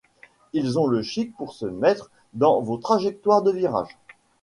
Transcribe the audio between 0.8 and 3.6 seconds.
le chic pour se mettre dans vos trajectoires de